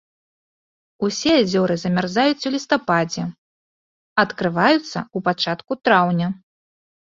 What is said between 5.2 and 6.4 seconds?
пачатку траўня.